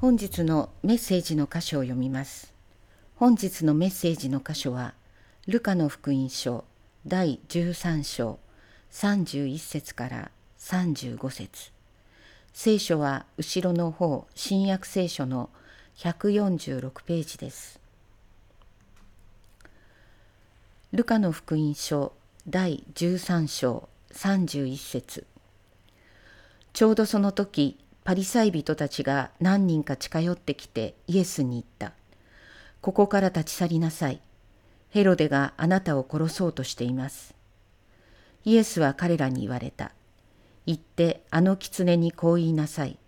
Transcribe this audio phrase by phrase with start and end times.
[0.00, 2.54] 本日のメッセージの箇所を読みます。
[3.16, 4.94] 本日のメッセージの箇所は
[5.46, 6.64] ルカの福音書
[7.06, 8.38] 第13章
[8.92, 11.72] 31節から35節。
[12.54, 15.50] 聖書は後ろの方新約聖書の
[15.98, 17.78] 146ページです。
[20.92, 22.14] ルカの福音書
[22.48, 25.26] 第13章31節。
[26.72, 31.92] ちょうどその時パリサイ人たちが何人か近寄ってきてイエスに言った。
[32.80, 34.20] ここから立ち去りなさい。
[34.88, 37.34] ヘロデがあなたを殺そうとしています。
[38.44, 39.92] イエスは彼らに言われた。
[40.66, 42.98] 行ってあの狐にこう言いなさい。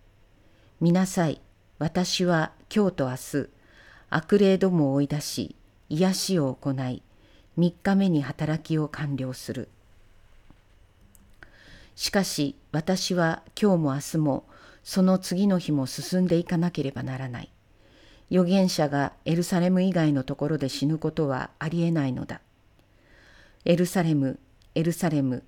[0.79, 1.41] 見なさい。
[1.79, 3.49] 私は今日と明日、
[4.09, 5.55] 悪霊どもを追い出し、
[5.89, 7.01] 癒しを行い、
[7.57, 9.69] 3日目に働きを完了する。
[11.95, 14.45] しかし私は今日も明日も
[14.83, 17.49] その次の日も進んでいかなければならない。
[18.29, 22.41] 預言者がエルサレム以外のところで死ぬことはありえないのだ。
[23.65, 24.39] エルサレム、
[24.75, 25.43] エルサレム、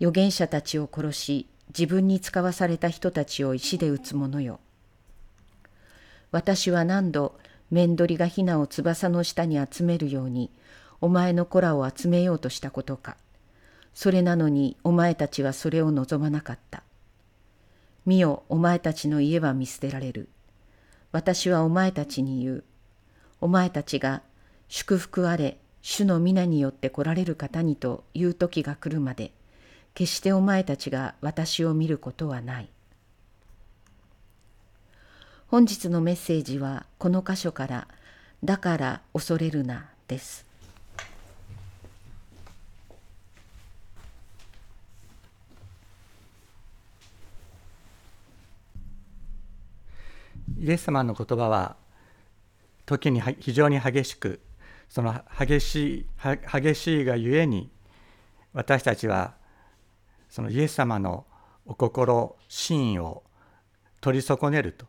[0.00, 4.60] 預言者たちを殺し、自分に使わされた人たちを石で撃つ者よ。
[6.30, 7.38] 私は何度、
[7.70, 10.50] 面取りがヒナを翼の下に集めるように、
[11.00, 13.16] お前の子らを集めようとしたことか。
[13.94, 16.82] それなのにお前たちはそれを望まなかった。
[18.06, 20.28] 見よ、お前たちの家は見捨てられる。
[21.12, 22.64] 私はお前たちに言う。
[23.40, 24.22] お前たちが
[24.68, 29.32] 祝福あれ、主の皆によって来られる方にという時が来るまで、
[29.94, 32.68] 決してお前たちが私を見ることはない。
[35.48, 37.88] 本日のメッセージはこの箇所から
[38.44, 40.49] 「だから恐れるな」です。
[50.58, 51.76] イエス様の言葉は
[52.86, 54.40] 時に非常に激しく
[54.88, 56.06] その激しい
[56.52, 57.70] 激しいがゆえに
[58.52, 59.34] 私たちは
[60.28, 61.24] そのイエス様の
[61.66, 63.22] お心真を
[64.00, 64.86] 取り損ねると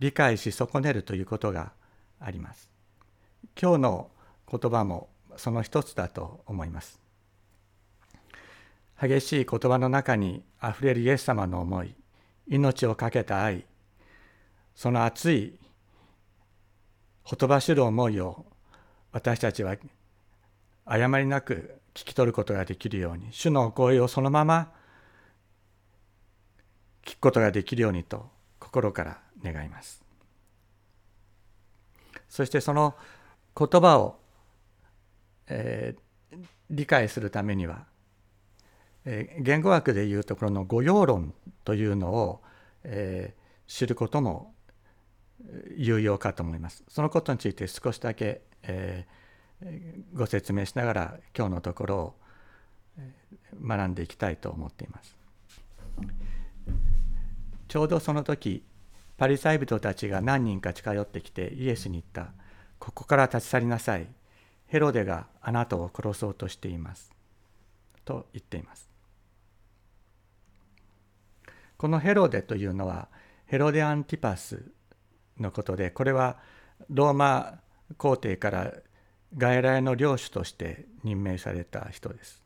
[0.00, 1.72] 理解し損ねるということが
[2.18, 2.70] あります。
[3.60, 4.10] 今日の
[4.50, 7.00] 言葉もその一つだと思います。
[9.00, 11.94] 激しい言葉の中にあふれるイエス様の思い
[12.48, 13.64] 命を懸けた愛
[14.74, 15.58] その熱い
[17.22, 18.44] ほとばしる思いを
[19.12, 19.76] 私たちは
[20.84, 24.72] 誤りなく聞き取ることができるように主の声をそのまま
[27.04, 30.02] 聞くことができるようにと心から願います。
[32.28, 32.94] そしてその
[33.56, 34.18] 言葉を、
[35.46, 36.38] えー、
[36.70, 37.84] 理解するためには、
[39.04, 41.32] えー、言語学でいうところの語用論
[41.64, 42.42] というのを、
[42.82, 44.53] えー、知ることも
[45.76, 46.84] 有用かと思います。
[46.88, 52.14] そのことについて少しだけ、えー、ご説明しながら今日のところを
[53.62, 55.16] 学んでいきたいと思っています。
[57.68, 58.64] ちょうどその時
[59.16, 62.32] パリサイ人たちが何人か近寄ってきてイエスに言った
[62.78, 64.06] 「ここから立ち去りなさい
[64.66, 67.12] ヘロデがあなたを殺そうとしています」
[68.04, 68.88] と言っています。
[71.76, 73.08] このヘロデというのは
[73.46, 74.72] ヘロデアンティパス
[75.38, 76.38] のことでこれは
[76.90, 77.60] ローマ
[77.96, 78.72] 皇帝から
[79.36, 82.42] 外来の領主として任命された人です。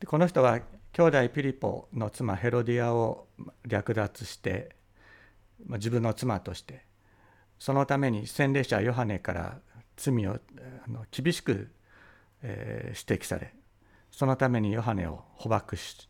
[0.00, 0.60] でこの人は
[0.92, 3.26] 兄弟ピリポの妻ヘロディアを
[3.66, 4.76] 略奪して
[5.68, 6.84] 自分の妻として
[7.58, 9.58] そのために洗礼者ヨハネから
[9.96, 11.70] 罪をあの厳しく、
[12.42, 13.54] え指摘され
[14.10, 16.08] そのためにヨハネを捕獲し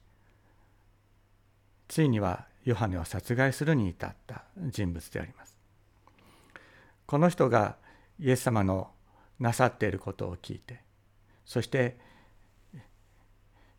[1.88, 5.56] ついにはヨハネを殺害するに至った人物であります。
[7.06, 7.76] この人が
[8.18, 8.90] イエス様の
[9.38, 10.80] なさっていることを聞いて
[11.44, 11.98] そして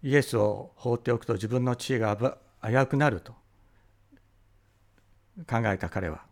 [0.03, 2.15] イエスを放っておくと自分の地位が
[2.61, 3.33] 危うくなると
[5.47, 6.23] 考えた彼は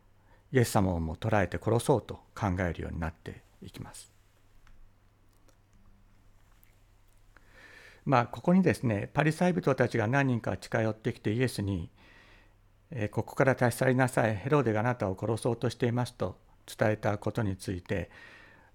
[0.52, 4.12] イエス様をも捕らえて殺そうと考えるようになっていきます。
[8.06, 11.90] まあここにですねパリサイ人たちが何人か近寄ってきてイエスに
[13.12, 14.36] 「ここから立ち去りなさい。
[14.36, 18.10] ヘロデがあなたを殺そうとしていますと伝えたことについて、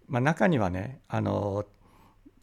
[0.08, 1.64] まあ、中にはねあの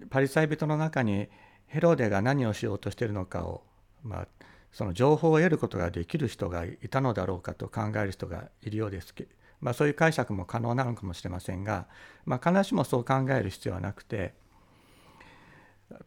[0.09, 1.27] パリサイ人の中に
[1.67, 3.63] ヘロデが何をしようとしているのかを、
[4.03, 4.27] まあ、
[4.71, 9.27] その情報を得ることができる人がいたのだろうかと考える人がいるようですけ
[9.61, 11.87] まあ、そういう解釈も可能なのかもしれませんが、
[12.25, 14.33] まあ、必ずしもそう考える必要はなくて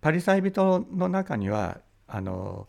[0.00, 2.68] パリサイ人の中にはあの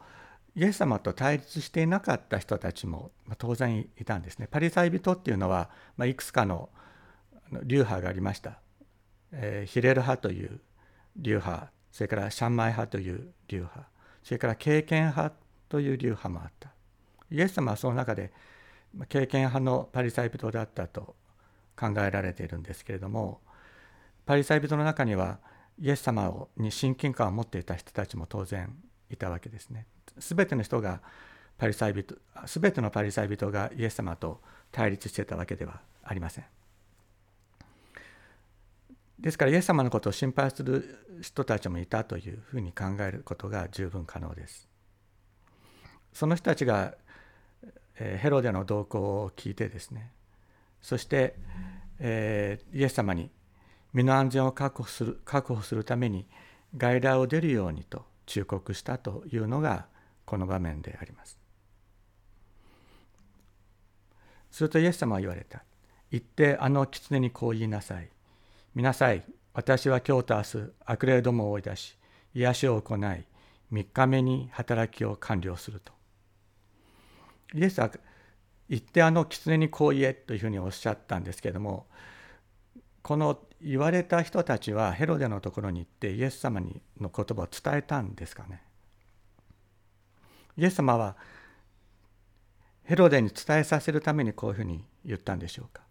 [0.56, 4.48] イエス様と対立していなかった人たちも当然いたんですね。
[4.50, 6.70] パリサイ人っていうのは、まあ、いくつかの
[7.64, 8.60] 流派がありました。
[9.32, 10.60] えー、ヒレル派という
[11.18, 13.88] 流派それからシャンマイ派という流派
[14.24, 15.36] それから経験派
[15.68, 16.72] という流派もあった
[17.32, 18.32] イエス様はその中で
[19.08, 21.16] 経験派のパリサイ人だったと
[21.78, 23.42] 考えられているんですけれども
[24.26, 25.40] パリサイ人の中には
[25.80, 28.76] イエス様に親近感を持っていた人たちも当然
[29.10, 29.88] いたわけですね。
[30.18, 31.02] すべての人が
[31.58, 34.42] パリサイ人すべてのパリサイ人がイエス様と
[34.72, 36.46] 対立してたわけではありません。
[39.20, 44.70] ですからイエス様のことを心配する人たちもいたというふうに考えることが十分可能です。
[46.14, 46.96] その人たちが
[47.96, 50.12] ヘロデの動向を聞いてですね
[50.82, 51.36] そして、
[52.00, 53.30] えー、イエス様に
[53.94, 56.26] 身の安全を確保する確保するために
[56.78, 59.88] 外来を出るようにと忠告したというのが
[60.30, 61.40] この場面であります。
[64.52, 65.64] するとイエス様は言われた。
[66.12, 68.10] 言ってあの狐にこう言いなさい。
[68.76, 69.24] 見なさい。
[69.56, 71.98] 私は今日と明日悪霊どもを追い出し
[72.36, 73.26] 癒しを行い3
[73.92, 75.94] 日目に働きを完了すると。
[77.56, 77.90] イエスは
[78.70, 81.88] 言ってあの狐にこう言えというふうにおっしゃったんですけども
[83.02, 88.69] この言われた人たちはヘロデのところに行ってイエス様にの言葉を伝えたんですかね
[90.60, 91.16] イエス様は
[92.84, 95.84] ヘロデに伝えさせるためにこういうふうに言ったんでしょうか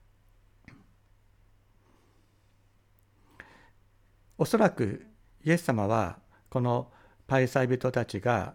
[4.37, 5.07] おそらく
[5.43, 6.19] イエス様は
[6.51, 6.91] この
[7.27, 8.55] パイサイ人たちが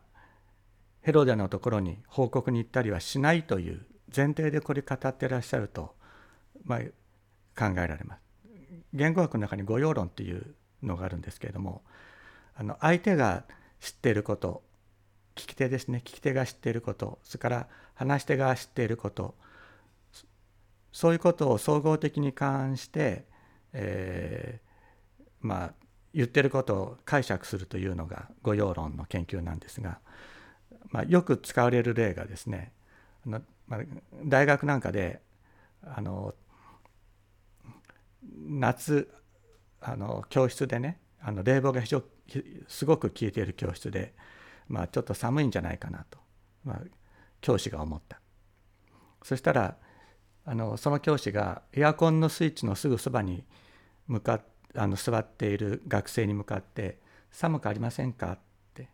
[1.02, 5.96] ヘロデのところに報告に行ったりはしないという前提でこれ語ってらっしゃると、
[6.64, 6.80] まあ、
[7.58, 8.22] 考えられます。
[8.94, 11.82] 言語学の中に御用論っていうのがあるんですけれども
[12.56, 13.44] あの相手が
[13.80, 14.62] 知っていること
[15.36, 16.00] 聞き手ですね。
[16.00, 17.20] 聞き手が知っていること。
[17.24, 19.36] それから話し手が知っていること。
[20.92, 23.26] そういうことを総合的に勘案して、
[23.74, 25.74] えー、まあ
[26.14, 30.00] 言ってることを解釈するというのが御用論の研究なんですが、
[30.90, 32.72] まあ、よく使われる例がですね
[33.26, 33.80] あの、まあ、
[34.24, 35.20] 大学なんかで
[35.84, 36.36] あの
[38.38, 39.10] 夏
[39.82, 42.04] あの教室でねあの冷房が非常
[42.68, 44.14] すごく効いている教室で、
[44.74, 46.18] まあ、ちょっと寒いんじゃないかなと、
[46.66, 46.82] まあ、
[47.42, 48.20] 教師が思った
[49.22, 49.78] そしたら
[50.46, 53.46] あのその教師がエアコンのスイッチのすぐそばに
[54.08, 54.42] 向か
[54.76, 56.98] あの座っている学生に向かって
[57.30, 58.40] 「寒くありませんか?」っ
[58.74, 58.90] て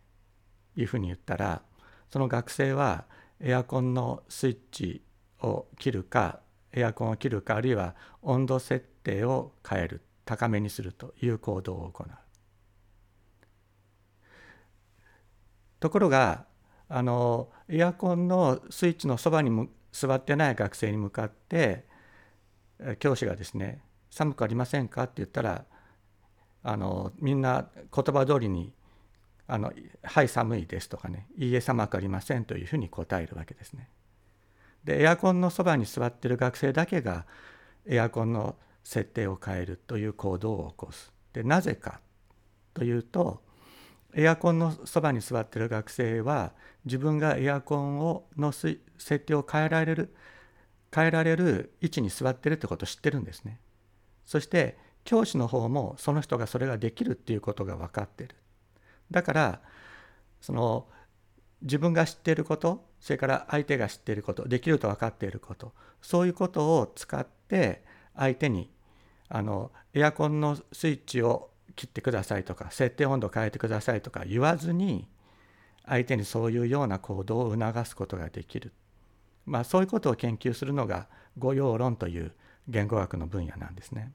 [0.76, 1.62] いうふうに言ったら
[2.10, 3.06] その学生は
[3.40, 5.02] エアコンのスイッチ
[5.40, 6.40] を切るか
[6.72, 12.19] エアコンを切るかあるいは温度設定を変える高めにするという行動を行う。
[15.80, 16.44] ところが
[16.88, 21.84] あのエアコンのスイッチのそばに座ってない学生に向かって
[22.98, 25.64] 教師がですね「寒くありませんか?」って言ったら
[26.62, 28.72] あのみんな言葉通りに
[29.46, 29.72] 「あの
[30.02, 33.88] はい寒いです」とかね「いいえ寒くありません」というふうに答えるわけですね。
[34.84, 37.26] でエアコンのそばに座ってる学生だけが
[37.86, 41.12] エアコンの設定を変えるという行動を起こす。
[41.32, 42.00] でなぜか
[42.74, 43.42] というと
[44.14, 46.52] エアコンのそばに座ってる学生は
[46.84, 48.80] 自分がエアコンをの設
[49.18, 50.14] 定を変えられる
[50.92, 53.60] 変えられる位置に座ってるってことを知ってるんですね。
[54.24, 58.36] そして教師の方もその人がそれができるっていうことが分かってる。
[59.10, 59.60] だから
[60.40, 60.86] その
[61.62, 67.82] 自分が知っていることそれから相手が知っていることできると分かっていることそういうことを使って
[68.16, 68.70] 相手に
[69.28, 75.08] あのエアコンのスイッチを切ってくださいとか設定温度を変えてくださいとか言わずに
[75.86, 78.72] 相手にそういうような行動を促すことができる、
[79.46, 81.08] まあ、そういうことを研究するのが
[81.38, 82.32] 語用論という
[82.68, 84.12] 言語学の分野なんですね。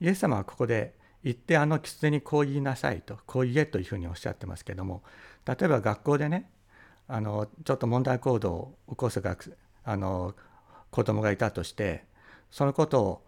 [0.00, 5.02] イエス様はここで言ってあの狐にこう言いなさいとこう言えというふうにおっしゃってますけども
[5.46, 6.50] 例えば学校でね
[7.06, 10.34] あのちょっと問題行動を起こす学あの
[10.90, 12.04] 子供がいたとして
[12.50, 13.22] そのことを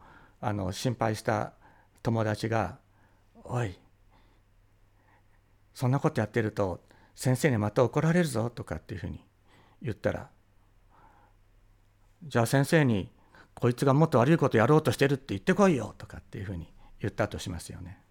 [0.45, 1.53] あの心配した
[2.03, 2.79] 友達が
[3.45, 3.79] 「おい
[5.73, 6.81] そんなことやってると
[7.15, 9.25] 先生にまた怒られるぞ」とかっていうふうに
[9.81, 10.29] 言ったら
[12.25, 13.09] 「じゃあ先生に
[13.55, 18.03] こいつがもっと悪いことやろうとしてるって言ってこいよ」とかっていうふうに言ったとしますよね。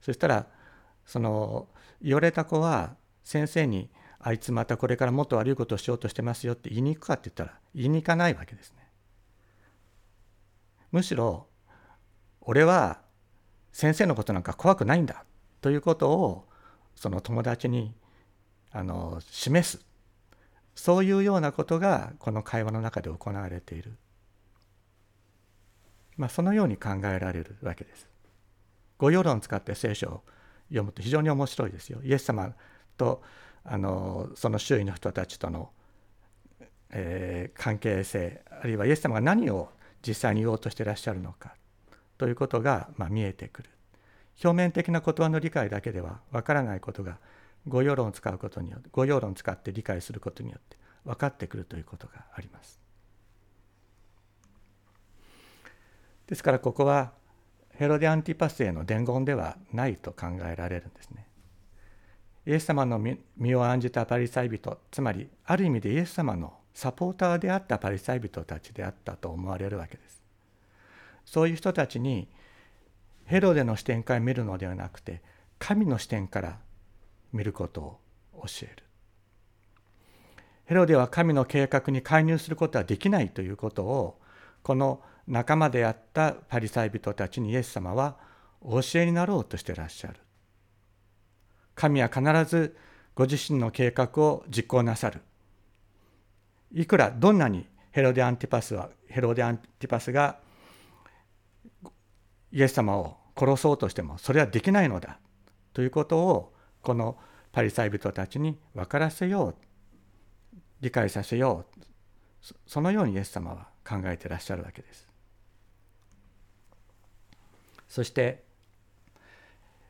[0.00, 0.46] そしたら
[1.04, 1.68] その
[2.00, 2.94] 言われた子は
[3.24, 8.81] 先生に「あいつまたこれからもっと悪いことをしようとしてますよ」って言いに行くかって言ったら言いに行かないわけですね。
[10.92, 11.46] むしろ
[12.40, 13.00] 俺は
[13.72, 15.24] 先生のことなんか怖くないんだ
[15.60, 16.48] ということを
[16.94, 17.94] その友達に
[18.70, 19.84] あの示す
[20.74, 23.96] そういうようなことがこの会話の中で行われている、
[26.16, 28.08] まあ、そのように考えられるわけです。
[28.98, 30.22] 御用論を使って聖書を
[30.68, 32.00] 読むと非常に面白いですよ。
[32.02, 32.54] イエス様
[32.96, 33.22] と
[33.64, 35.70] あのその周囲の人たちとの、
[36.90, 39.70] えー、関係性あるいはイエス様が何を
[40.06, 41.54] 実際に言おうとしていらっしゃるのか
[42.18, 43.70] ということが、まあ、見えてくる。
[44.42, 47.18] 表面的な言葉の理解だけではわからないことが
[47.68, 52.80] 語用論を使うことによって語用論を使って理解することによって分かってくるということがあります。
[56.26, 57.12] ですからここは
[57.70, 61.26] ヘロデアンティパスへの伝言ではないと考えられるんですね。
[62.46, 62.98] イエス様の
[63.36, 70.22] 身を案じたパリサイ人つまりある意味でイエス様のサポーターであったパリサイ人たちであったと思われるわけです。
[71.24, 72.28] そういう人たちに
[73.24, 75.22] ヘロデの視点から見るのではなくて
[75.58, 76.58] 神の視点から
[77.32, 78.00] 見ることを
[78.46, 78.82] 教える。
[80.64, 84.18] ヘロデは神の計画に介入することはできないということを
[84.62, 88.16] この仲間であったパリサイ人たちにイエス様は
[88.60, 90.14] お教えになろうとしてらっしゃる。
[91.74, 92.76] 神は必ず
[93.14, 95.20] ご自身の計画を実行なさる。
[96.72, 100.38] いくらどんなにヘロデアンティパスはヘロデアンティパスが
[102.50, 105.18] イエス様を殺そうとしてもそれはできないのだ
[105.72, 106.52] ということを
[106.82, 107.16] この
[107.52, 109.56] パリサイ人たちに分からせよう
[110.80, 111.82] 理解させよう
[112.66, 115.08] そのようにイエス様は考えていらっしゃるわけです。
[117.88, 118.42] そして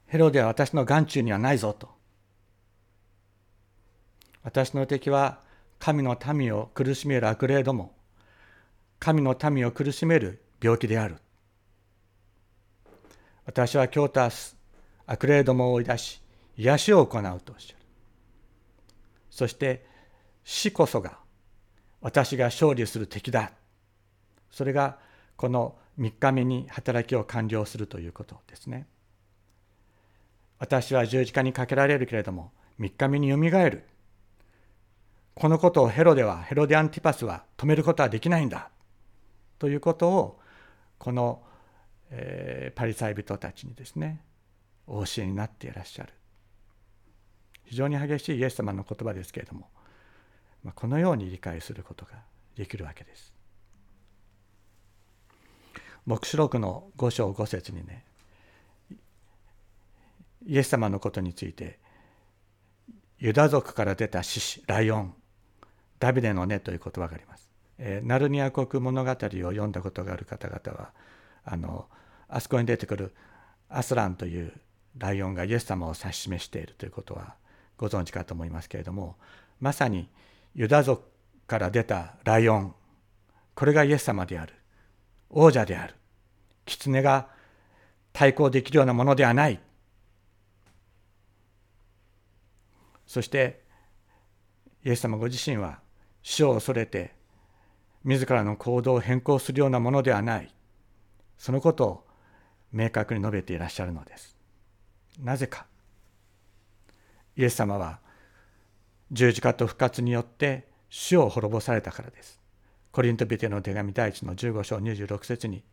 [0.07, 1.89] ヘロデは私の眼中にはないぞと
[4.43, 5.41] 私の敵は
[5.85, 7.93] 神の民を苦しめる悪霊ども
[9.01, 11.17] 神の民を苦しめる病気である。
[13.45, 14.55] 私は今日と明日
[15.07, 16.23] 悪霊どもを追い出し
[16.57, 17.79] 癒しを行うとおっしゃる。
[19.29, 19.85] そして
[20.45, 21.19] 死こそが
[22.01, 23.51] 私が勝利する敵だ。
[24.53, 24.99] それが
[25.35, 28.87] この3日目に働きを完了するということですね。
[30.61, 33.83] 私は十字架にかけられるけれども3日目によみがえる。
[35.35, 38.71] このことをヘロデはヘロデアンティパスは止めることはできないんだ
[39.59, 40.41] ということを
[40.99, 41.43] この
[42.15, 44.21] えー、パリサイ人たちにですね
[44.87, 46.13] お教えになっていらっしゃる
[47.65, 49.69] 非常に激しいイエス様の言葉ですけれども、
[50.63, 52.13] まあ、このように理解することが
[52.55, 53.33] できるわけです。
[56.05, 58.05] 黙示録の五章五節にね
[60.45, 61.79] イエス様のことについて
[63.19, 65.15] ユダ族から出た獅子ライオン
[66.03, 67.49] ダビデの根という言葉があります。
[67.79, 70.91] えー、ナルニア国物語を読んだことがある方々は
[71.45, 71.87] あの
[72.29, 73.15] あそこに出てくる
[73.69, 74.53] アスランという
[74.99, 77.37] ライオンがイエス様を指し示しているということは
[77.79, 79.17] ご存知かと思いますけれども
[79.61, 80.09] まさに
[80.57, 81.05] ユダ族
[81.47, 82.75] から出たライオン。
[83.55, 84.55] これがイエス様である。
[85.31, 85.95] 王者である。
[86.67, 87.29] 狐が
[88.13, 89.61] 対抗できるようなものではない。
[93.07, 93.63] そして
[94.85, 95.82] イエス様ご自身は
[96.23, 97.15] 死を恐れて
[98.05, 100.55] 自らの行動を変更するようなものではない
[101.39, 102.07] そのことを
[102.73, 104.37] 明確に述べていらっしゃるのです。
[105.21, 105.67] なぜか
[107.37, 108.01] イエス様は
[109.11, 112.41] 十字架と復活によって死を滅ぼされたからです。
[112.93, 115.65] コリントビテの手紙第一の15章26節に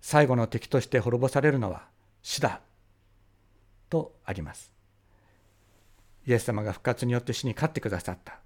[0.00, 1.86] 最後の敵として滅ぼされるのは
[2.22, 2.60] 死だ
[3.88, 4.72] とあります。
[6.26, 8.40] イエス様が復活によって死に勝ってくださった。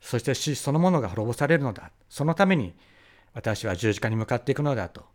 [0.00, 1.90] そして死そのものが滅ぼされるのだ。
[2.08, 2.74] そのために
[3.34, 5.06] 私は十字架に向かっていくのだと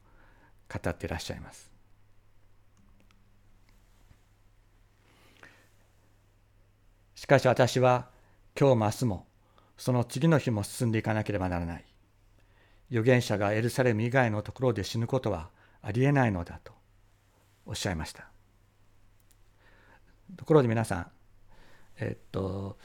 [0.71, 1.71] 語っていらっしゃいます。
[7.15, 8.09] しかし私は
[8.59, 9.27] 今日も明日も
[9.77, 11.85] その次の日も進んでいかなければならない。
[12.91, 15.49] 預言者がエルサレム以外のところで死ぬことは
[15.81, 16.73] ありえないのだと
[17.65, 18.27] おっしゃいました。
[20.35, 21.07] ところで皆さん、
[21.97, 22.77] えっと、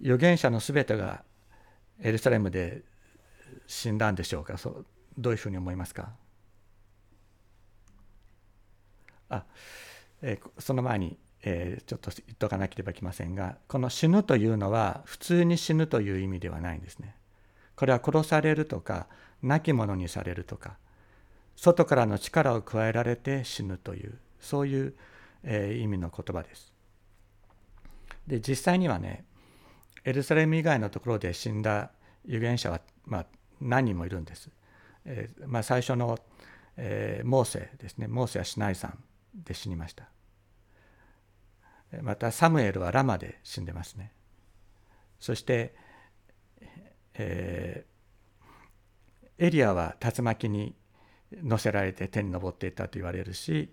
[0.00, 1.24] 預言者のすべてが
[2.02, 2.82] エルサレムで
[3.66, 4.56] 死んだんでしょうか？
[4.58, 4.84] そ
[5.18, 6.10] どういうふうに思いますか？
[9.28, 9.44] あ、
[10.22, 17.14] え、その前に、えー、ちょっと言っとかなければいけませんがこの死ぬというのは普通に死ぬという意味ではないんですね。
[17.76, 19.06] これは殺されるとか
[19.42, 20.76] 亡き者にされるとか
[21.56, 24.94] 外からの力を加えられて死ぬというそういう、
[25.44, 26.72] えー、意味の言葉です。
[28.26, 29.24] で実際にはね
[30.04, 31.90] エルサレム以外のところで死んだ
[32.24, 33.26] 預言者は、まあ、
[33.60, 34.50] 何人もいるんです。
[35.04, 36.18] えー、まあ、最初の、
[36.76, 38.98] えー、モーセですねモーセはシナイ山
[39.34, 40.08] で死にました。
[42.02, 44.12] またサムエルはラマで死んでますね
[45.18, 45.74] そして、
[47.14, 50.74] えー、エリアは竜巻に
[51.42, 53.70] 乗せられて天に昇っていったと言われるし、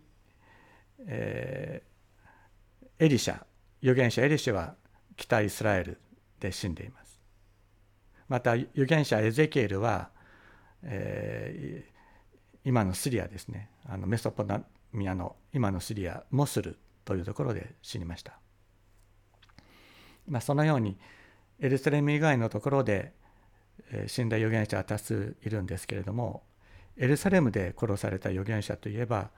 [1.06, 3.44] えー、エリシャ
[3.82, 4.76] 預言者エリシャは
[5.16, 6.00] 北イスラエル
[6.40, 7.22] で死んでいます。
[8.28, 10.10] また預言者エゼキエルは、
[10.84, 13.70] えー、今のシリアですね。
[13.86, 14.62] あのメソポタ
[14.94, 18.34] ミアの今のシリアモスルというところで死にました、
[20.28, 20.98] まあ、そのように
[21.60, 23.14] エルサレム以外のところで
[24.08, 26.44] 死んだ預言者は多数いるんですけれども
[26.98, 29.30] エルサレムで殺された預言者といえば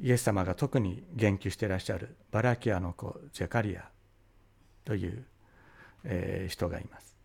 [0.00, 3.88] イエス様が特に言及していらっしゃるバラキアの子ゼカリア
[4.84, 5.24] という、
[6.04, 7.16] えー、人がいます。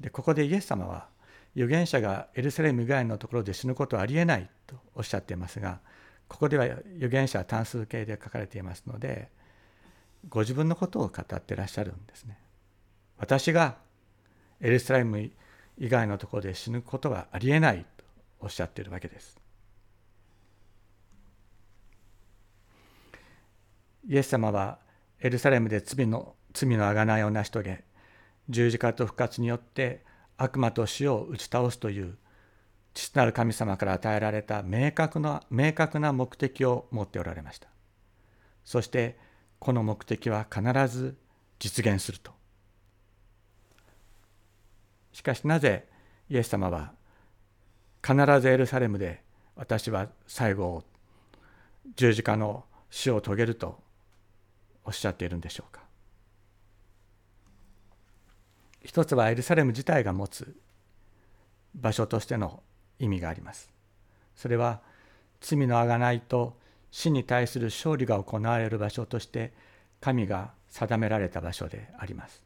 [0.00, 1.08] でここでイエス様は
[1.54, 5.80] 預言者がエルサレム以外のところで死ぬことはありえないとおっしゃっていますが
[6.28, 9.28] ここでは預言者は単数形で書かれていますので
[10.28, 12.38] ご自分のことを語ってらっしゃるんですね。
[13.18, 13.76] 私が
[14.60, 15.30] エルサレム
[15.78, 18.04] 以外のところで死ぬことはありえないと
[18.40, 19.38] おっしゃっているわけです。
[24.08, 24.78] イエス様は
[25.20, 27.84] エルサレムで罪の罪の贖いを成し遂げ
[28.48, 30.04] 十字架と復活によって
[30.36, 32.16] 悪魔と死を打ち倒すという
[32.94, 37.68] 父なる神様から与えられた明確な明確な目的を持っておられました。
[38.64, 39.18] そして
[39.58, 41.16] この目的は必ず
[41.58, 42.32] 実現すると。
[45.12, 45.88] しかしなぜ
[46.28, 46.92] イエス様は
[48.02, 49.22] 必ずエルサレムで
[49.56, 50.84] 私は最後を
[51.96, 53.80] 十字架の死を遂げると
[54.84, 55.81] おっしゃっているんでしょうか。
[58.84, 60.56] 一つはエルサレム自体が持つ
[61.74, 62.62] 場所としての
[62.98, 63.70] 意味があります。
[64.34, 64.80] それは
[65.40, 66.56] 罪のあがないと
[66.90, 69.52] 死に対する勝利が行われる場所として
[70.00, 72.44] 神が定められた場所であります。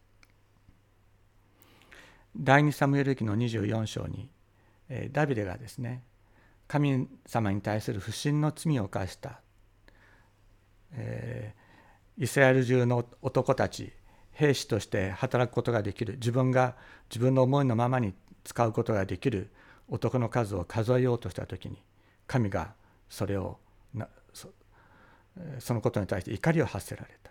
[2.37, 4.29] 第二サムエル記の24章に
[5.13, 6.03] ダビデがですね
[6.69, 9.41] 神様に対する不信の罪を犯した、
[10.93, 13.93] えー、イスラエル中の男たち
[14.37, 16.15] 兵士として働くことができる。
[16.15, 16.77] 自分が
[17.11, 19.51] 自分の思いのままに使うことができる。
[19.89, 21.81] 男の数を数えようとした時に
[22.27, 22.75] 神が
[23.09, 23.59] それを
[25.61, 27.31] そのことに対して怒りを発せられた。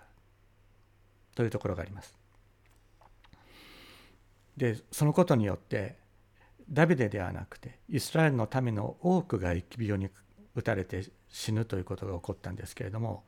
[1.36, 2.16] というところがあります。
[4.58, 5.98] でそのことによって
[6.70, 10.10] ダビデではなくてイスラエルの民の多くが疫病に
[10.56, 13.26] 打たれて死ぬということが起こったんですけれども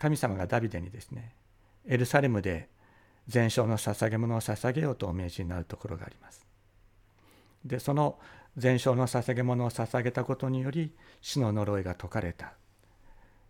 [0.00, 1.34] 神様がダビデにですね
[1.86, 2.68] エルサレムで
[3.28, 6.46] 全焼の捧げ物を捧げようとお命じになるところがあります。
[7.64, 8.18] でその
[8.56, 12.54] 全焼の捧げ物を捧げたことにより死の呪いが解かれた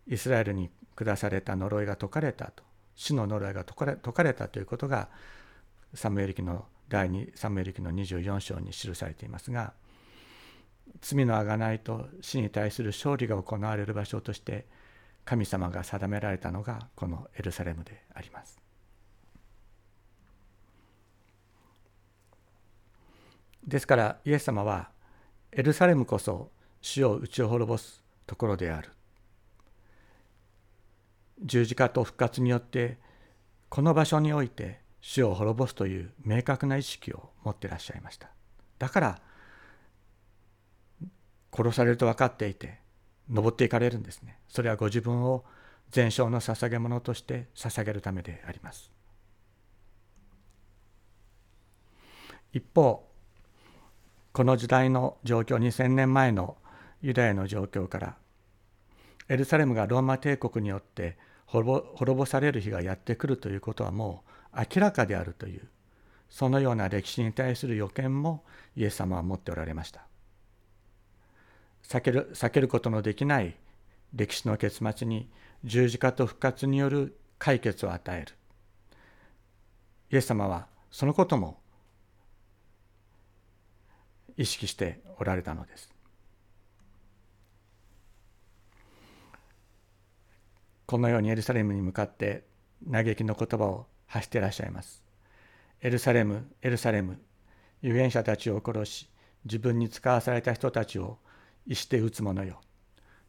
[0.05, 2.63] イスラエルに下された呪いが解かれたと
[2.95, 5.07] 死の呪いが解かれ解かれたということが
[5.93, 9.73] サムエル記の第2サムエル記の24章に記されていますが
[10.99, 14.65] 罪のあがないと死に対する勝利が行われる場所として
[15.25, 18.61] 神様が定められたのがこのエルサレムであります。
[23.65, 24.89] ですからイエス様は
[25.51, 26.49] エルサレムこそ
[26.81, 28.89] 死を打ち滅ぼすところである
[31.43, 32.97] 十字架と復活によって
[33.69, 38.29] この場所において死を滅ぼすという明確な意識を持っていらっしゃいました
[38.79, 39.21] だから
[41.55, 42.80] 殺されると分かっていて
[43.31, 44.37] 登っていかれるんですね。
[44.47, 45.43] それはご自分を
[45.89, 48.91] 全焼の捧げ物として捧げるためであります。
[52.53, 53.07] 一方
[54.33, 56.57] この時代の状況2000年前の
[57.01, 58.15] ユダヤの状況から
[59.29, 65.67] エルサレムがローマ帝国によって滅ぼされる日がやってくるということはもう明らかであるという
[66.29, 68.43] そのような歴史に対する予見も
[68.75, 70.10] イエス様は持っておられました。
[71.91, 73.57] 避ける避けることのできない
[74.13, 75.29] 歴史の結末に
[75.65, 78.33] 十字架と復活による解決を与える
[80.09, 81.59] イエス様はそのことも
[84.37, 85.91] 意識しておられたのです。
[90.85, 92.43] このようにエルサレムに向かって
[92.89, 95.03] 嘆きの言葉を発していらっしゃいます。
[95.81, 97.19] エルサレム、エルサレム、
[97.81, 99.09] 預言者たちを殺し、
[99.45, 101.17] 自分に使わされた人たちを
[101.67, 102.61] 石で打つ者よ。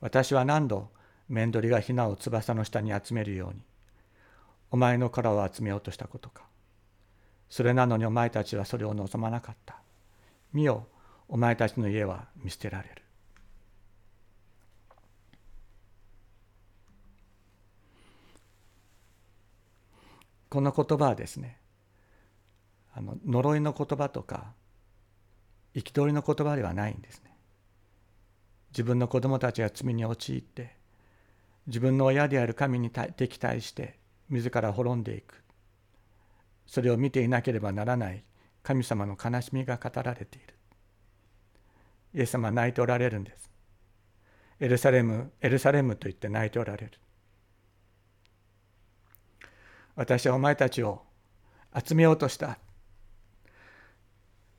[0.00, 0.90] 私は何度、
[1.28, 3.62] 面取りがヒナを翼の下に集めるように、
[4.70, 6.44] お前の殻を集めようとしたことか。
[7.48, 9.76] それなのにお前たちはそれを望まなかった。
[10.52, 10.86] 見よ、
[11.28, 13.02] お前たちの家は見捨てられる。
[20.52, 21.56] この言葉はですね
[22.92, 24.52] あの呪いの言葉とか
[25.74, 27.31] 憤りの言葉ではないんですね。
[28.72, 30.74] 自分の子供たちが罪に陥って
[31.66, 35.42] 自分の親である神に敵対して自ら滅んでいく。
[36.66, 38.24] それを見ていなければならない
[38.62, 40.54] 神様の悲しみが語られている。
[42.14, 43.50] イエス様は泣いておられるんです。
[44.58, 46.92] エルサレムエルサレムと言って泣いておられる。
[49.94, 51.02] 私はお前たちを
[51.74, 52.58] 集めようとした。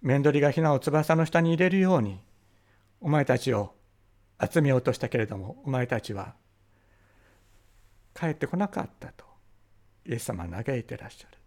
[0.01, 2.19] 面取りがひなを翼の下に入れるように
[3.01, 3.73] お前たちを
[4.51, 6.35] 集めようとしたけれどもお前たちは
[8.13, 9.25] 帰ってこなかったと
[10.05, 11.37] イエス様は嘆いてらっしゃる。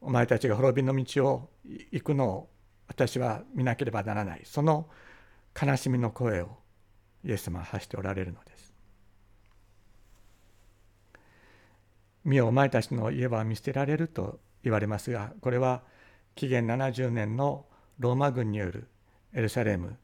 [0.00, 1.50] お前たちが滅びの道を
[1.90, 2.50] 行くのを
[2.86, 4.42] 私は見なければならない。
[4.44, 4.88] その
[5.60, 6.58] 悲しみの声を
[7.24, 8.74] イエス様は発しておられるのです。
[12.24, 15.82] 見よお前たちの家は見捨てられると言われますがこれは
[16.34, 17.66] 紀元70年の
[17.98, 18.88] ローマ軍による
[19.34, 19.98] エルサレム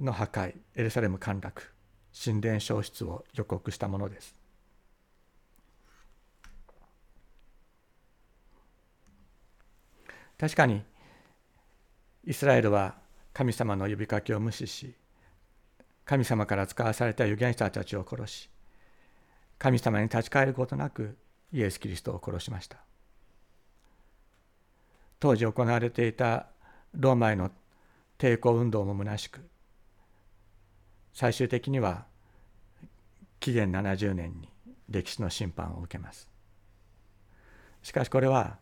[0.00, 1.62] の破壊エルサレム陥落
[2.12, 4.34] 神殿消失を予告したものです。
[10.38, 10.82] 確かに
[12.24, 12.96] イスラエルは
[13.32, 14.94] 神様の呼びかけを無視し
[16.04, 18.50] 神様から使わされた預言者たちを殺し
[19.58, 21.16] 神様に立ち返ることなく
[21.52, 22.78] イエス・キリストを殺しました。
[25.18, 26.46] 当時行われていた
[26.94, 27.50] ローマへの
[28.18, 29.40] 抵抗運動も虚しく
[31.14, 32.04] 最終的には
[33.40, 34.48] 紀元70年に
[34.88, 36.28] 歴史の審判を受けます。
[37.82, 38.58] しかしこれは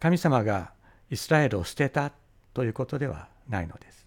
[0.00, 0.72] 神様が
[1.10, 2.12] イスラエルを捨てた
[2.52, 4.06] ということではないのです。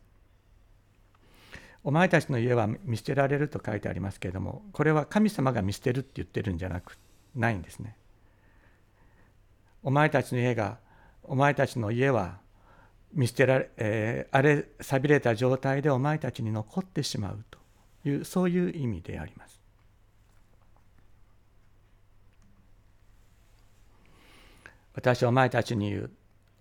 [1.84, 6.98] お前たちの家は見捨てられると書いてありますけれどもこれは神様が見捨てるって言ってるんじゃなく
[7.36, 7.96] ないんですね。
[9.84, 10.80] お前たちの家が
[11.24, 12.40] お前たちの家は
[13.16, 17.60] 見捨てられ、えー、荒れ寂れた状態でお前たちに残ってしまうと
[18.08, 19.62] いうそういう意味であります。
[24.94, 26.12] 私お前たちに言う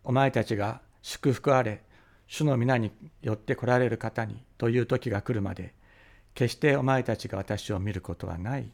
[0.03, 1.83] お前たちが祝福あれ
[2.27, 2.91] 主の皆に
[3.23, 5.75] よって来られる方にという時が来るまで
[6.35, 8.71] 決してお前たちが私を見ることはない。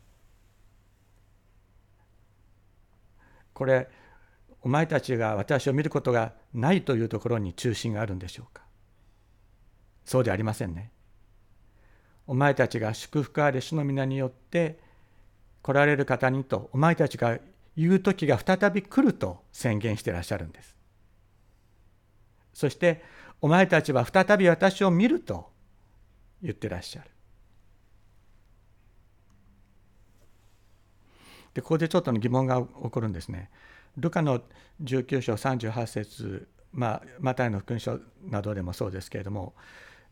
[3.53, 3.89] これ
[4.63, 8.63] お前たちが私を見ることがないというところに中心があるんでしょうか？
[10.05, 10.93] そうでありませんね。
[12.27, 14.79] お前たちが祝福あれ主の皆によって
[15.63, 17.39] 来られる方にとお前たちが
[17.77, 20.77] 言う時が再び来ると宣言してらっしゃるんです。
[22.53, 23.03] そして
[23.41, 25.51] お前たちは再び私を見ると
[26.43, 27.11] 言ってらっしゃる。
[31.55, 33.51] でここでちょっと疑問が起こるんですね。
[33.97, 34.41] ルカの
[34.83, 39.55] 19章38節まあマタイの福音書などでもそうですけれども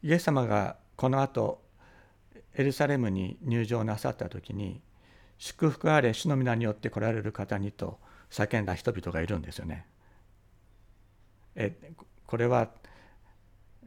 [0.02, 1.62] イエス様がこの後
[2.54, 4.80] エルサレムに入場なさった時に
[5.38, 9.86] 「祝福あれ主の皆によって来られる方に」と叫んだ人々がいるんですよね。
[11.54, 11.94] え
[12.26, 12.70] これは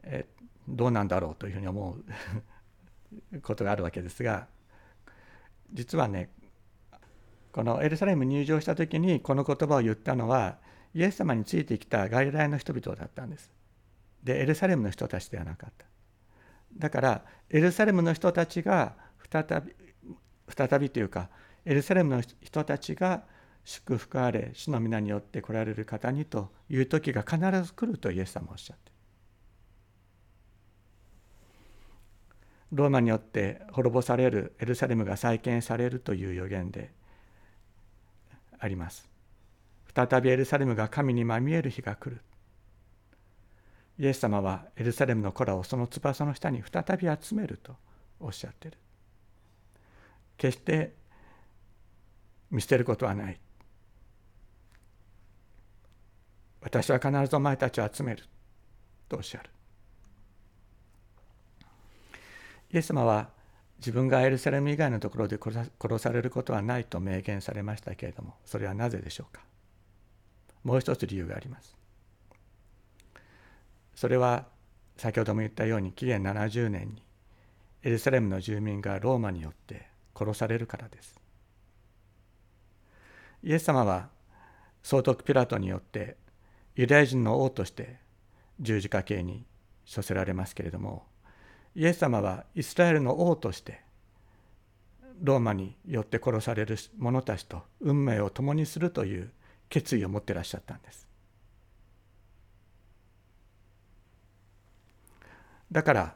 [0.02, 0.26] え
[0.68, 1.96] どうなんだろうというふうに思
[3.32, 4.48] うことがあるわけですが
[5.72, 6.30] 実はね
[7.52, 10.56] このエルサレム入場した時にこの言葉を言ったのは
[10.94, 13.50] イエス様についてきた外来の人々だったんです。
[14.24, 15.86] でエルサレムの人たちではなかった。
[16.76, 18.94] だからエルサレムの人たちが
[19.30, 19.74] 再び
[20.48, 21.28] 再びというか
[21.64, 23.22] エルサレムの人たちが
[23.64, 28.92] 祝福あれ主の皆によって来られる方にという時が必ず来るとイエス様おっしゃって
[32.72, 36.90] ローマによって滅ぼされるエルサレムが再建されるという予言で
[38.62, 39.10] あります。
[39.92, 42.22] 再びエルサレムが神にまみえる日が来る。
[43.98, 47.74] イエス様はエルサレムの子らをその翼の下に再び集めると
[48.20, 48.78] おっしゃってる。
[50.38, 50.94] 決して
[52.52, 53.40] 見捨てることはない。
[56.60, 58.22] 私は必ずお前たちを集める
[59.08, 59.50] とおっしゃる。
[62.70, 63.28] イエス様は
[63.82, 69.42] 自分がエルサレム以外のところで殺されることはないと明言されましたけれどもそれはなぜでしょうか？
[70.62, 71.74] もう一つ理由があります。
[73.96, 74.46] それは
[74.96, 77.02] 先ほども言ったように紀元70年に
[77.82, 81.18] エルサレムの住民がローマによって殺されるからです。
[83.42, 84.10] イエス様は
[84.84, 86.16] 総督ピラトによって
[86.76, 87.98] ユダヤ人の王として
[88.60, 89.44] 十字架刑に
[89.92, 91.04] 処せられますけれども
[91.74, 93.80] イエス様はイスラエルの王として
[95.22, 99.30] ローマによって殺される者たちと運命を共にするという
[99.68, 101.06] 決意を持ってらっしゃったんです。
[105.70, 106.14] だから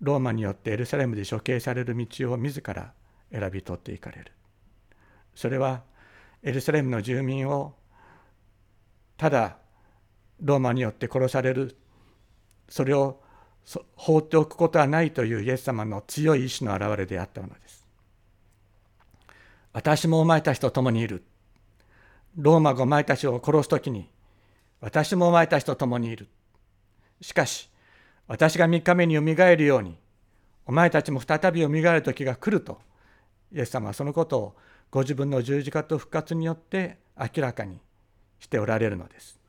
[0.00, 2.92] ローマによってエルサレムで処刑される道を自ら
[3.30, 4.32] 選び取っていかれる。
[5.34, 5.82] それは
[6.42, 7.74] エルサレムの住民を
[9.16, 9.58] ただ
[10.40, 11.76] ローマによって殺される
[12.68, 13.20] それを
[13.96, 17.86] 放っておくことはないというイエス様の強い意志の表れであったのです。
[19.72, 21.24] 私もお前たちと共にいる。
[22.36, 24.08] ローマがお前たちを殺す時に
[24.80, 26.28] 私もお前たちと共にいる。
[27.20, 27.70] しかし
[28.26, 29.96] 私が3日目によみがえるように
[30.66, 32.80] お前たちも再びよみがえる時が来ると
[33.52, 34.56] イエス様はそのことを
[34.90, 37.78] ご自分の十字架と復活によって明らかに
[38.40, 39.43] しておられるのです。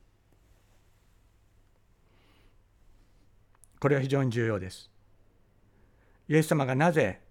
[3.79, 4.89] これは非常に重要です。
[6.27, 7.21] イエス様がなぜ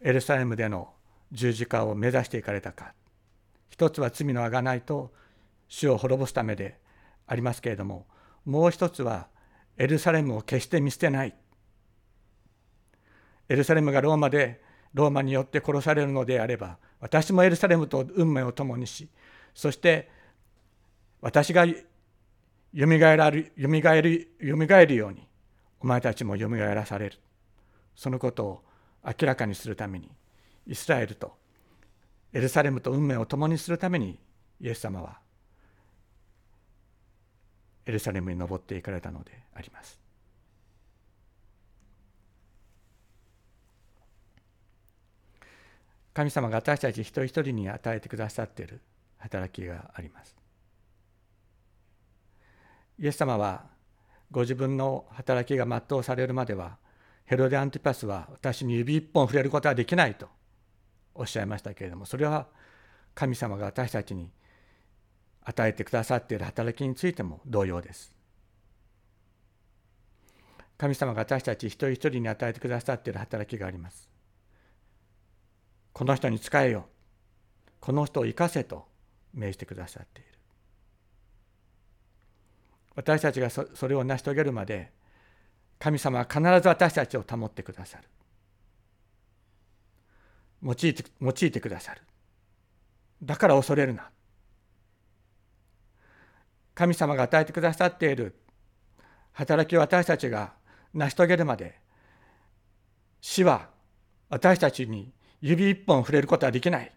[0.00, 0.92] エルサレムでの
[1.32, 2.94] 十字架を目指していかれたか。
[3.70, 5.12] 一つは罪のあがないと
[5.68, 6.78] 主を滅ぼすためで
[7.26, 8.06] ありますけれども、
[8.44, 9.28] もう一つは
[9.76, 11.34] エルサレムを決して見捨てない。
[13.48, 14.62] エルサレムがローマで
[14.94, 19.08] ローマによって殺されるのであれば、私もエルサレムと運命を共にし、
[19.54, 20.10] そして
[21.20, 25.25] 私がよみがえるよみがえるよみがえるように
[25.86, 27.16] お前たちもよみがえらされる
[27.94, 28.64] そのことを
[29.04, 30.10] 明らかにするために
[30.66, 31.36] イスラエルと
[32.32, 34.18] エルサレムと運命を共にするために
[34.60, 35.20] イエス様は
[37.86, 40.00] エルサレムに登っていかれたのであります。
[46.12, 48.80] 神様が私たち一人一人に与えてくださっている
[49.18, 50.34] 働きがあります。
[52.98, 53.75] イエス様は
[54.30, 56.76] ご自分の働きが全うされるまでは
[57.24, 60.28] ヘロデ・アンティパスは私に指一本触れることはできないと
[61.14, 62.46] おっしゃいましたけれどもそれは
[63.14, 64.30] 神様が私たちに
[65.42, 68.12] 与えてくださっている働きについても同様です。
[70.76, 74.10] 神様が私たち一人一人に与えてくださっている働きがあります。
[75.92, 76.86] この人に仕えよ。
[77.80, 78.86] この人を生かせと
[79.32, 80.25] 命じてくださっている。
[82.96, 84.90] 私たちがそれを成し遂げるまで
[85.78, 88.04] 神様は必ず私たちを保ってくださる。
[90.62, 92.00] 用いて用いてくださる。
[93.22, 94.08] だから恐れるな。
[96.74, 98.34] 神様が与えてくださっている
[99.32, 100.54] 働きを私たちが
[100.94, 101.78] 成し遂げるまで
[103.20, 103.68] 死は
[104.28, 106.92] 私たちに指一本触れることはできない。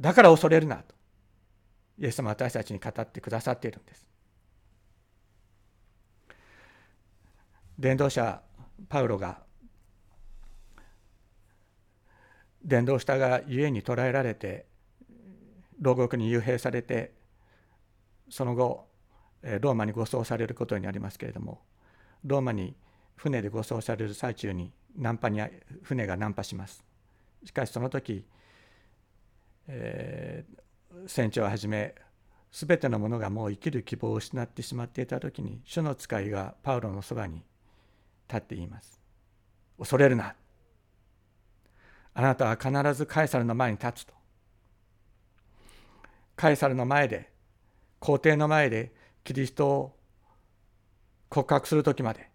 [0.00, 0.94] だから恐れるなと。
[2.02, 4.04] イエス様は私たちに語ってくださっているんです。
[7.78, 8.42] 伝道者
[8.88, 9.38] パウロが
[12.64, 14.66] 伝道したがゆえに捕らえられて
[15.80, 17.12] 牢獄に幽閉されて
[18.28, 18.86] その後
[19.42, 21.60] ローマに護送されることになりますけれども
[22.24, 22.74] ローマに
[23.16, 25.40] 船で護送される最中に難破に
[25.82, 26.84] 船が難破します
[27.44, 28.24] しかしその時、
[29.66, 30.58] えー、
[31.06, 31.94] 船長をはじめ
[32.52, 37.42] 全てのものがもう生きる希望を失ってしまっていた時に主の使いがパウロのそばに
[38.28, 39.00] 立って言います。
[39.78, 40.34] 恐れるな。
[42.14, 44.12] あなたは必ずカエサルの前に立つと。
[46.36, 47.30] カエサルの前で
[47.98, 48.92] 皇帝の前で
[49.24, 49.96] キリストを
[51.28, 52.28] 告白する時まで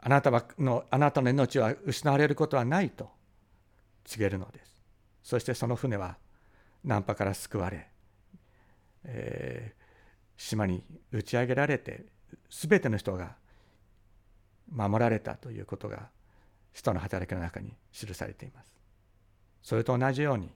[0.00, 3.10] あなたのあなたの命は失われることはないと
[4.04, 4.67] 告げるのです。
[5.28, 6.16] そしてその船は
[6.82, 7.86] 難破から救われ、
[9.04, 12.06] えー、島に打ち上げられて
[12.48, 13.36] 全ての人が
[14.72, 16.08] 守られたということが
[16.72, 18.72] 使徒の働きの中に記されています。
[19.62, 20.48] それと同じように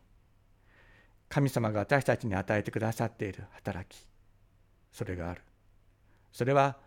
[1.29, 4.09] 神様が私たちに与えてくださっている働き
[4.91, 5.43] それがある。
[6.33, 6.79] それは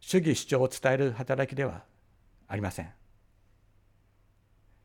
[0.00, 1.84] 主義主張を伝える働きでは
[2.48, 2.90] ありません。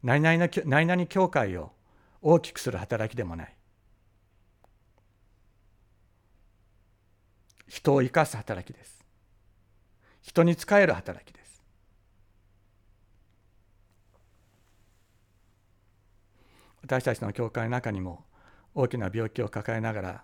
[0.04, 1.79] 何々の何々教会を
[2.22, 3.56] 大きくする働きでもない。
[7.68, 9.06] 人を生かす働きです。
[10.22, 11.64] 人に仕える働きです。
[16.82, 18.26] 私たちの教会の中にも
[18.74, 20.24] 大きな病気を抱えながら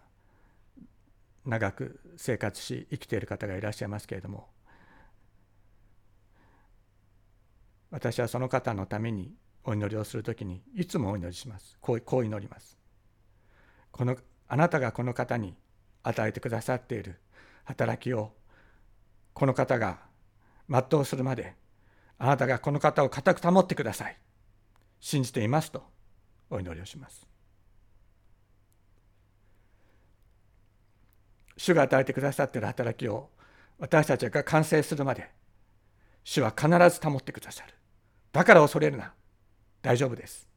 [1.45, 4.47] 長く生活し生きている方がいらっしゃいますけれども
[7.91, 9.31] 私はその方のために
[9.65, 11.77] お祈りをするときにいつもお祈りします。
[11.81, 12.77] こうこう祈ります。
[13.91, 14.15] この
[14.47, 15.55] あなたがこの方に
[16.03, 17.19] 与えてくださっている
[17.63, 18.31] 働きを
[19.33, 19.99] この方が
[20.69, 21.55] 全うするまで
[22.17, 24.17] あなたがこの方を固く保ってください
[24.99, 25.83] 信じていますと
[26.49, 27.27] お祈りをします
[31.57, 33.29] 主が与えてくださっている働きを
[33.79, 35.29] 私たちが完成するまで
[36.23, 37.73] 主は必ず保ってくださる
[38.31, 39.13] だから恐れるな
[39.85, 40.47] 大丈夫です。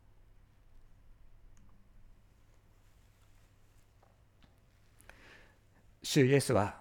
[6.02, 6.76] 主イエスは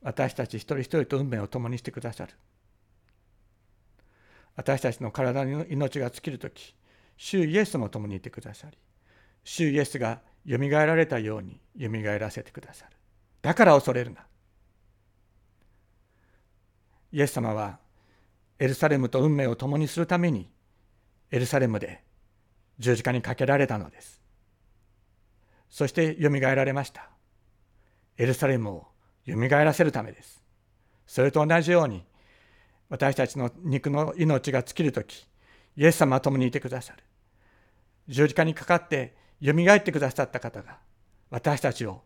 [0.00, 2.32] 私たち一人一人と運命を共にしてくださる。
[4.56, 6.74] 私たちの体の命が尽きる時
[7.18, 8.78] 主イエスも共にいてくださり
[9.44, 12.96] 主イエスがよみがえられたようによみがえらせてくださる。
[13.42, 14.24] だから恐れるな。
[17.12, 17.78] イエス様は
[18.58, 20.48] エルサレムと運命を共にするために
[21.30, 22.02] エルサレムで
[22.78, 24.20] 十字架にかけられたのです。
[25.68, 27.08] そしてよみがえられました。
[28.16, 28.86] エルサレムを
[29.24, 30.42] よみがえらせるためです。
[31.06, 32.04] それと同じように
[32.88, 35.26] 私たちの肉の命が尽きる時
[35.76, 37.02] イエス様は共にいてくださる。
[38.08, 40.78] 十字架にかかってよみがえってくださった方が
[41.30, 42.02] 私たちを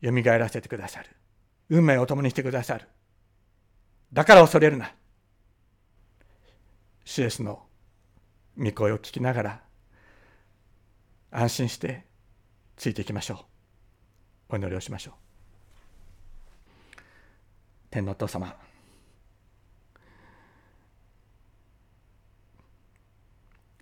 [0.00, 1.08] よみがえらせてくださる。
[1.68, 2.86] 運命を共にしてくださる。
[4.12, 4.92] だから恐れるな。
[7.04, 7.65] シエスの
[8.58, 9.60] 御声を聞きながら
[11.30, 12.04] 安心して
[12.76, 13.46] ついていきましょ
[14.50, 14.54] う。
[14.54, 15.14] お祈りをしましょう。
[17.90, 18.56] 天皇父様。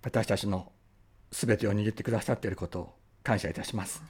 [0.03, 0.71] 私たちの
[1.31, 4.03] すべてを握ってくださっていることを感謝いたします。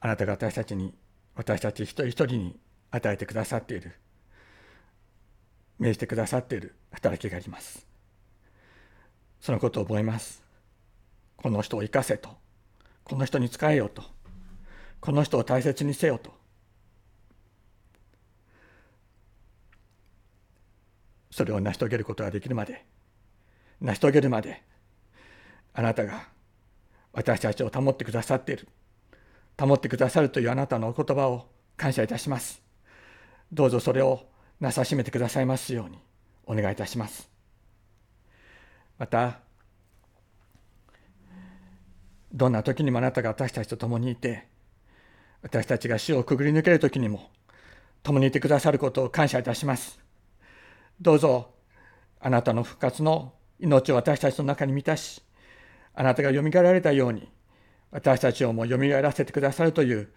[0.00, 0.94] あなたが私たちに
[1.34, 3.92] 私たち一人一人に与えてくださっている
[5.78, 7.86] 命じてくださっている働きがあります。
[9.40, 10.42] そのことを覚えます。
[11.36, 12.30] この人を生かせと。
[13.04, 14.02] この人に仕えようと。
[15.00, 16.34] この人を大切にせよと。
[21.30, 22.84] それを成し遂げることができるまで。
[23.80, 24.62] 成し遂げるまで。
[25.74, 26.28] あなたが
[27.12, 28.66] 私たちを保ってくださっている。
[29.58, 32.62] 保ってくださるというあなたのお言葉を感謝いたします。
[33.52, 34.26] どうぞそれを
[34.60, 35.98] なさしめてくださいますように
[36.46, 37.28] お願いいたします。
[38.98, 39.40] また
[42.32, 44.46] どんな時にもあなたが私たちと共にいて
[45.42, 47.30] 私たちが死をくぐり抜ける時にも
[48.02, 50.00] 共にいてくださることを感謝いたします。
[51.00, 51.50] どうぞ
[52.20, 55.22] あなたの復活の命を私たちの中に満たし
[55.94, 57.28] あなたがよみがえられたように
[57.90, 60.08] 私たちをもよみがえらせてくださるという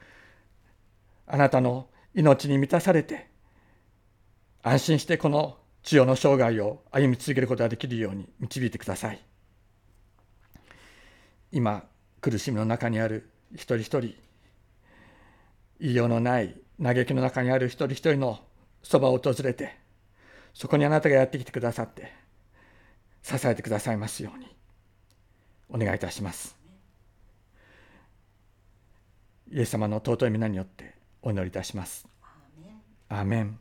[1.27, 3.28] あなたの命に満たされて
[4.61, 9.21] 安心してこの地上の生涯を歩み続けることができるように導いてください。
[11.51, 11.83] 今
[12.21, 14.01] 苦しみの中にある一人一人
[15.79, 18.39] 言いようのない嘆きの中にある一人一人の
[18.83, 19.77] そばを訪れて
[20.53, 22.11] そこにあなたがやってきてくださって
[23.23, 24.47] 支えてくださいますように
[25.69, 26.57] お願いいたします。
[29.51, 32.07] イエス様の尊い皆によってお祈りいたします。
[33.07, 33.59] アーメン